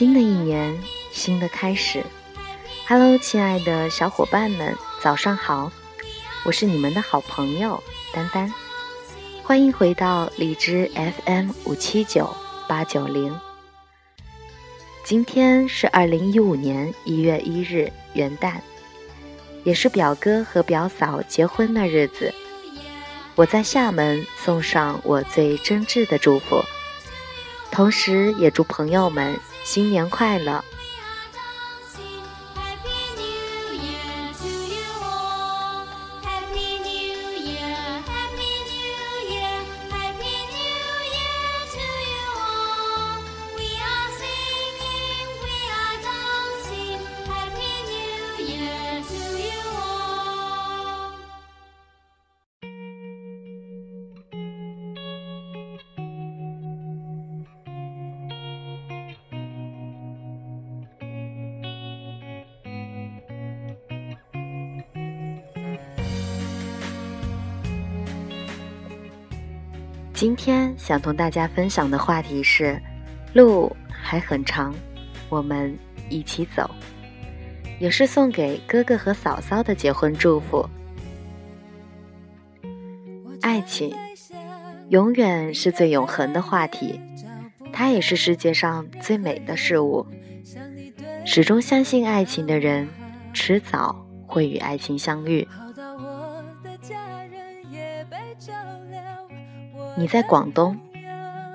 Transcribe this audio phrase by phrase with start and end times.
[0.00, 0.80] 新的一年，
[1.12, 2.02] 新的开始。
[2.88, 5.70] Hello，亲爱的小伙伴们，早上好！
[6.46, 7.82] 我是你们的好朋友
[8.14, 8.50] 丹丹，
[9.42, 12.34] 欢迎回到荔枝 FM 五七九
[12.66, 13.38] 八九零。
[15.04, 18.54] 今天是二零一五年一月一日，元旦，
[19.64, 22.32] 也是表哥和表嫂结婚的日子。
[23.34, 26.64] 我在厦门送上我最真挚的祝福，
[27.80, 30.62] 同时也祝朋友们新年快乐。
[70.20, 72.78] 今天想同大家分享的话题是：
[73.32, 74.74] 路还很长，
[75.30, 75.74] 我们
[76.10, 76.70] 一起走。
[77.78, 80.68] 也是送给哥哥和嫂嫂的结婚祝福。
[83.40, 83.96] 爱情
[84.90, 87.00] 永远是最永恒的话题，
[87.72, 90.06] 它也是世界上最美的事物。
[91.24, 92.86] 始终相信爱情的人，
[93.32, 95.48] 迟早会与爱情相遇。
[100.00, 100.78] 你在广东，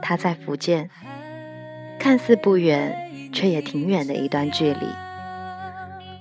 [0.00, 0.90] 他在福建，
[1.98, 4.86] 看似不远，却也挺远的一段距离。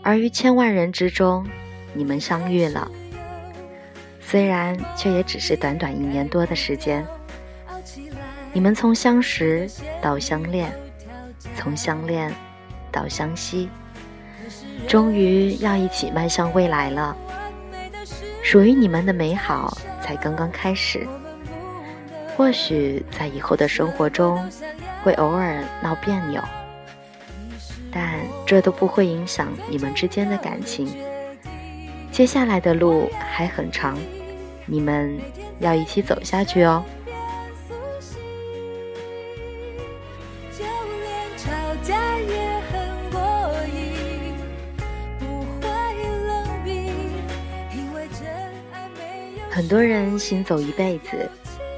[0.00, 1.44] 而于千万人之中，
[1.92, 2.88] 你们相遇了，
[4.20, 7.04] 虽然却也只是短短一年多的时间。
[8.52, 9.68] 你们从相识
[10.00, 10.72] 到相恋，
[11.56, 12.32] 从相恋
[12.92, 13.68] 到相惜，
[14.86, 17.16] 终于要一起迈向未来了。
[18.40, 21.04] 属于你们的美好才刚刚开始。
[22.36, 24.44] 或许在以后的生活中，
[25.02, 26.42] 会偶尔闹别扭，
[27.92, 30.88] 但这都不会影响你们之间的感情。
[32.10, 33.96] 接下来的路还很长，
[34.66, 35.16] 你们
[35.60, 36.84] 要一起走下去哦。
[49.50, 51.30] 很多人行走一辈子。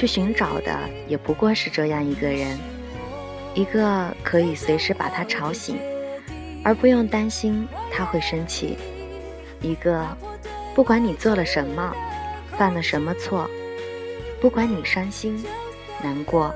[0.00, 2.58] 去寻找的也不过是这样一个人，
[3.52, 5.76] 一个可以随时把他吵醒，
[6.64, 8.78] 而不用担心他会生气；
[9.60, 10.06] 一个
[10.74, 11.94] 不管你做了什么，
[12.56, 13.46] 犯了什么错，
[14.40, 15.44] 不管你伤心、
[16.02, 16.50] 难过，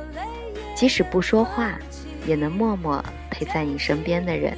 [0.75, 1.79] 即使不说话，
[2.27, 4.57] 也能默默陪在你身边的人。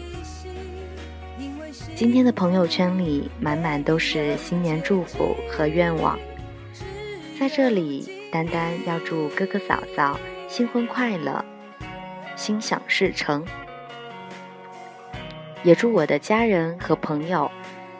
[1.96, 6.16] 今天的朋友圈里满满都是新年祝福和愿望，
[7.40, 8.14] 在这里。
[8.30, 11.44] 丹丹要祝哥哥嫂嫂新婚快乐，
[12.36, 13.44] 心想事成。
[15.62, 17.50] 也祝我的家人和朋友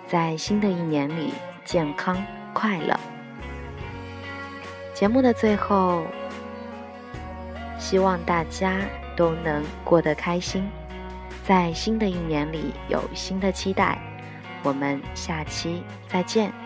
[0.06, 1.32] 在新的一年里
[1.64, 2.22] 健康
[2.52, 2.98] 快乐。
[4.92, 6.04] 节目的最后，
[7.78, 8.76] 希望大家
[9.16, 10.68] 都能过得开心，
[11.44, 13.98] 在新的一年里有新的期待。
[14.62, 16.65] 我们下期再见。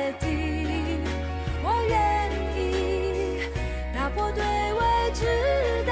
[4.15, 4.43] 我对
[4.73, 4.81] 未
[5.13, 5.25] 知
[5.85, 5.91] 的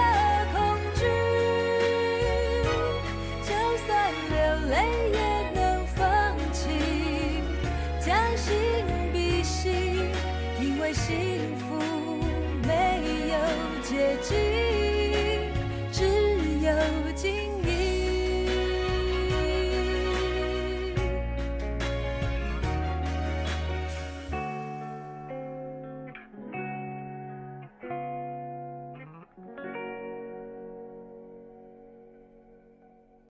[0.53, 0.57] 恐
[0.93, 1.01] 惧，
[3.43, 3.49] 就
[3.85, 3.89] 算
[4.29, 4.35] 流
[4.69, 4.73] 泪
[5.13, 5.19] 也
[5.59, 5.97] 能放
[6.51, 6.61] 弃，
[7.99, 8.07] 将
[8.37, 8.47] 心
[9.13, 10.11] 比心，
[10.59, 11.65] 因为幸福
[12.67, 12.69] 没
[13.31, 13.35] 有
[13.83, 14.58] 捷径。